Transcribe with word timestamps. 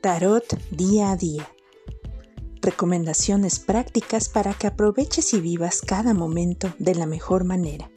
Tarot 0.00 0.58
día 0.70 1.10
a 1.10 1.16
día. 1.16 1.46
Recomendaciones 2.62 3.58
prácticas 3.58 4.30
para 4.30 4.54
que 4.54 4.66
aproveches 4.66 5.34
y 5.34 5.42
vivas 5.42 5.82
cada 5.82 6.14
momento 6.14 6.72
de 6.78 6.94
la 6.94 7.04
mejor 7.04 7.44
manera. 7.44 7.90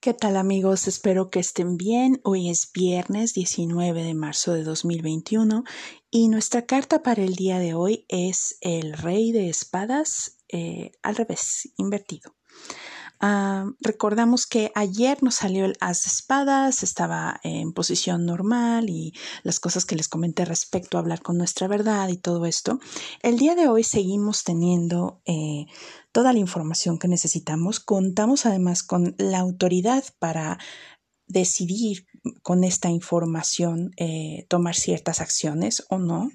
¿Qué 0.00 0.12
tal 0.12 0.36
amigos? 0.36 0.88
Espero 0.88 1.30
que 1.30 1.38
estén 1.38 1.76
bien. 1.76 2.20
Hoy 2.24 2.50
es 2.50 2.72
viernes 2.72 3.32
19 3.34 4.02
de 4.02 4.14
marzo 4.14 4.54
de 4.54 4.64
2021 4.64 5.62
y 6.10 6.28
nuestra 6.28 6.66
carta 6.66 7.04
para 7.04 7.22
el 7.22 7.36
día 7.36 7.60
de 7.60 7.74
hoy 7.74 8.06
es 8.08 8.58
el 8.60 8.94
rey 8.94 9.30
de 9.30 9.48
espadas 9.48 10.40
eh, 10.48 10.90
al 11.02 11.14
revés, 11.14 11.72
invertido. 11.76 12.37
Ah, 13.20 13.66
recordamos 13.80 14.46
que 14.46 14.70
ayer 14.76 15.22
nos 15.22 15.36
salió 15.36 15.64
el 15.64 15.76
as 15.80 16.02
de 16.04 16.08
espadas, 16.08 16.82
estaba 16.84 17.40
en 17.42 17.72
posición 17.72 18.24
normal 18.26 18.88
y 18.90 19.12
las 19.42 19.58
cosas 19.58 19.84
que 19.84 19.96
les 19.96 20.08
comenté 20.08 20.44
respecto 20.44 20.96
a 20.96 21.00
hablar 21.00 21.20
con 21.20 21.36
nuestra 21.36 21.66
verdad 21.66 22.08
y 22.08 22.16
todo 22.16 22.46
esto. 22.46 22.78
El 23.22 23.36
día 23.38 23.56
de 23.56 23.66
hoy 23.66 23.82
seguimos 23.82 24.44
teniendo 24.44 25.20
eh, 25.24 25.66
toda 26.12 26.32
la 26.32 26.38
información 26.38 26.98
que 26.98 27.08
necesitamos. 27.08 27.80
Contamos 27.80 28.46
además 28.46 28.84
con 28.84 29.16
la 29.18 29.40
autoridad 29.40 30.04
para 30.20 30.58
decidir 31.26 32.06
con 32.42 32.64
esta 32.64 32.88
información 32.88 33.90
eh, 33.96 34.46
tomar 34.48 34.74
ciertas 34.74 35.20
acciones 35.20 35.84
o 35.90 35.98
no. 35.98 36.30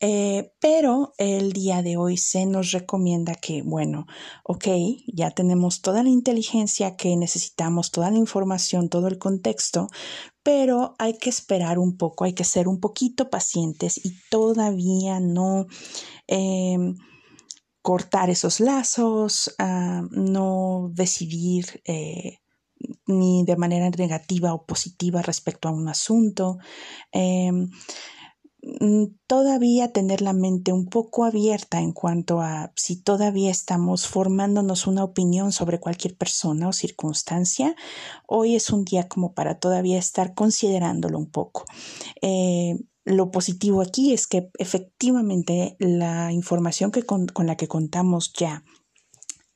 Eh, 0.00 0.54
pero 0.60 1.12
el 1.18 1.52
día 1.52 1.82
de 1.82 1.98
hoy 1.98 2.16
se 2.16 2.46
nos 2.46 2.72
recomienda 2.72 3.34
que, 3.34 3.60
bueno, 3.60 4.06
ok, 4.44 4.66
ya 5.06 5.30
tenemos 5.30 5.82
toda 5.82 6.02
la 6.02 6.08
inteligencia 6.08 6.96
que 6.96 7.14
necesitamos, 7.16 7.90
toda 7.90 8.10
la 8.10 8.16
información, 8.16 8.88
todo 8.88 9.08
el 9.08 9.18
contexto, 9.18 9.88
pero 10.42 10.94
hay 10.98 11.18
que 11.18 11.28
esperar 11.28 11.78
un 11.78 11.98
poco, 11.98 12.24
hay 12.24 12.32
que 12.32 12.44
ser 12.44 12.66
un 12.66 12.80
poquito 12.80 13.28
pacientes 13.28 14.00
y 14.02 14.14
todavía 14.30 15.20
no 15.20 15.66
em, 16.26 16.96
cortar 17.82 18.30
esos 18.30 18.60
lazos, 18.60 19.54
ah, 19.58 20.02
no 20.10 20.90
decidir. 20.94 21.82
Eh, 21.84 22.38
ni 23.06 23.44
de 23.44 23.56
manera 23.56 23.90
negativa 23.90 24.54
o 24.54 24.64
positiva 24.64 25.20
respecto 25.22 25.68
a 25.68 25.72
un 25.72 25.88
asunto. 25.88 26.58
Em, 27.12 27.68
todavía 29.26 29.92
tener 29.92 30.20
la 30.20 30.32
mente 30.32 30.72
un 30.72 30.86
poco 30.86 31.24
abierta 31.24 31.80
en 31.80 31.92
cuanto 31.92 32.40
a 32.40 32.72
si 32.76 32.96
todavía 32.96 33.50
estamos 33.50 34.06
formándonos 34.06 34.86
una 34.86 35.04
opinión 35.04 35.52
sobre 35.52 35.80
cualquier 35.80 36.16
persona 36.16 36.68
o 36.68 36.72
circunstancia, 36.72 37.74
hoy 38.26 38.56
es 38.56 38.70
un 38.70 38.84
día 38.84 39.08
como 39.08 39.32
para 39.32 39.58
todavía 39.58 39.98
estar 39.98 40.34
considerándolo 40.34 41.18
un 41.18 41.30
poco. 41.30 41.64
Eh, 42.22 42.76
lo 43.04 43.30
positivo 43.30 43.80
aquí 43.80 44.12
es 44.12 44.26
que 44.26 44.50
efectivamente 44.58 45.76
la 45.78 46.32
información 46.32 46.90
que 46.90 47.02
con 47.02 47.28
la 47.46 47.56
que 47.56 47.66
contamos 47.68 48.32
ya 48.34 48.62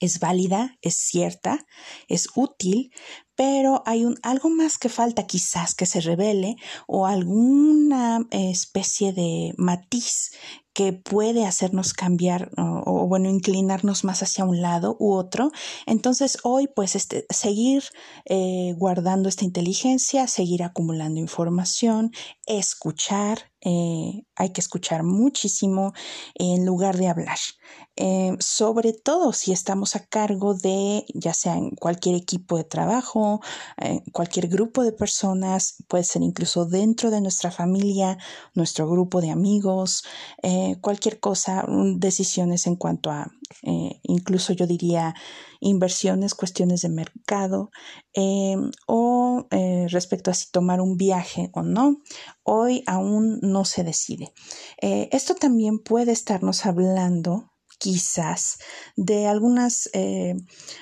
es 0.04 0.20
válida, 0.20 0.76
es 0.82 0.96
cierta, 0.96 1.66
es 2.08 2.28
útil, 2.34 2.92
pero 3.36 3.82
hay 3.86 4.04
un, 4.04 4.16
algo 4.22 4.48
más 4.48 4.78
que 4.78 4.88
falta 4.88 5.26
quizás 5.26 5.74
que 5.74 5.86
se 5.86 6.00
revele 6.00 6.56
o 6.86 7.06
alguna 7.06 8.26
especie 8.30 9.12
de 9.12 9.54
matiz 9.56 10.30
que 10.74 10.92
puede 10.92 11.46
hacernos 11.46 11.92
cambiar 11.92 12.50
o, 12.56 13.06
bueno, 13.06 13.30
inclinarnos 13.30 14.02
más 14.02 14.22
hacia 14.24 14.44
un 14.44 14.60
lado 14.60 14.96
u 14.98 15.12
otro. 15.12 15.52
Entonces 15.86 16.38
hoy 16.42 16.66
pues 16.66 16.96
este, 16.96 17.26
seguir 17.30 17.84
eh, 18.24 18.74
guardando 18.76 19.28
esta 19.28 19.44
inteligencia, 19.44 20.26
seguir 20.26 20.64
acumulando 20.64 21.20
información, 21.20 22.10
escuchar, 22.46 23.52
eh, 23.64 24.24
hay 24.36 24.52
que 24.52 24.60
escuchar 24.60 25.02
muchísimo 25.02 25.92
en 26.34 26.64
lugar 26.66 26.96
de 26.96 27.08
hablar. 27.08 27.38
Eh, 27.96 28.36
sobre 28.40 28.92
todo 28.92 29.32
si 29.32 29.52
estamos 29.52 29.96
a 29.96 30.04
cargo 30.06 30.54
de, 30.54 31.04
ya 31.14 31.32
sea 31.32 31.56
en 31.56 31.70
cualquier 31.70 32.16
equipo 32.16 32.56
de 32.56 32.64
trabajo, 32.64 33.40
cualquier 34.12 34.48
grupo 34.48 34.82
de 34.82 34.92
personas, 34.92 35.76
puede 35.88 36.04
ser 36.04 36.22
incluso 36.22 36.66
dentro 36.66 37.10
de 37.10 37.20
nuestra 37.20 37.50
familia, 37.50 38.18
nuestro 38.54 38.88
grupo 38.88 39.20
de 39.20 39.30
amigos, 39.30 40.04
eh, 40.42 40.76
cualquier 40.80 41.20
cosa, 41.20 41.64
decisiones 41.96 42.66
en 42.66 42.76
cuanto 42.76 43.10
a, 43.10 43.30
eh, 43.64 44.00
incluso 44.02 44.52
yo 44.52 44.66
diría, 44.66 45.14
inversiones, 45.60 46.34
cuestiones 46.34 46.82
de 46.82 46.90
mercado 46.90 47.70
o 48.86 49.46
respecto 49.88 50.30
a 50.30 50.34
si 50.34 50.50
tomar 50.50 50.80
un 50.80 50.96
viaje 50.96 51.50
o 51.52 51.62
no. 51.62 52.02
Hoy 52.42 52.82
aún 52.86 53.38
no 53.40 53.64
se 53.64 53.82
decide. 53.82 54.32
esto 54.80 55.34
también 55.34 55.78
puede 55.78 56.12
estarnos 56.12 56.66
hablando 56.66 57.53
quizás 57.84 58.56
de 58.96 59.26
algunas, 59.26 59.90
eh, 59.92 60.36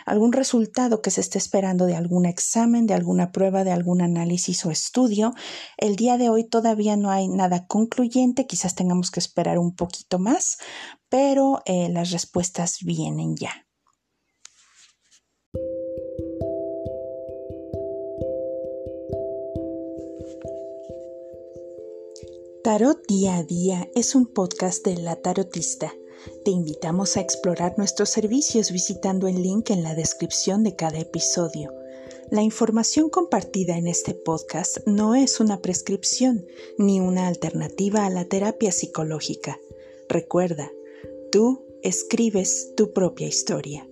algún 0.07 0.33
resultado 0.33 1.03
que 1.03 1.11
se 1.11 1.21
esté 1.21 1.37
esperando 1.37 1.87
de 1.87 1.97
algún 1.97 2.27
examen, 2.27 2.87
de 2.87 2.95
alguna 2.95 3.33
prueba, 3.33 3.65
de 3.65 3.73
algún 3.73 4.03
análisis 4.03 4.65
o 4.67 4.71
estudio. 4.71 5.35
El 5.77 5.97
día 5.97 6.17
de 6.17 6.29
hoy 6.29 6.45
todavía 6.45 6.97
no 6.97 7.11
hay 7.11 7.27
nada 7.27 7.67
concluyente, 7.67 8.47
quizás 8.47 8.77
tengamos 8.77 9.11
que 9.11 9.19
esperar 9.19 9.59
un 9.59 9.75
poquito 9.75 10.21
más, 10.21 10.59
pero 11.09 11.61
eh, 11.65 11.89
las 11.89 12.13
respuestas 12.13 12.79
vienen 12.85 13.35
ya. 13.35 13.67
Tarot 22.63 23.05
Día 23.09 23.39
a 23.39 23.43
Día 23.43 23.89
es 23.97 24.15
un 24.15 24.33
podcast 24.33 24.87
de 24.87 24.97
La 24.99 25.17
Tarotista 25.17 25.93
te 26.45 26.51
invitamos 26.51 27.17
a 27.17 27.21
explorar 27.21 27.75
nuestros 27.79 28.11
servicios 28.11 28.71
visitando 28.71 29.29
el 29.29 29.43
link 29.43 29.71
en 29.71 29.83
la 29.83 29.95
descripción 29.95 30.63
de 30.63 30.77
cada 30.77 30.99
episodio. 30.99 31.73
La 32.31 32.43
información 32.43 33.11
compartida 33.11 33.77
en 33.77 33.87
este 33.87 34.15
podcast 34.15 34.79
no 34.87 35.15
es 35.15 35.39
una 35.41 35.61
prescripción 35.61 36.47
ni 36.79 36.99
una 37.01 37.29
alternativa 37.29 38.07
a 38.07 38.11
la 38.11 38.25
terapia 38.25 38.73
psicológica. 38.73 39.61
Recuerda, 40.09 40.73
tú 41.31 41.67
escribes 41.83 42.73
tu 42.75 42.93
propia 42.93 43.27
historia. 43.27 43.87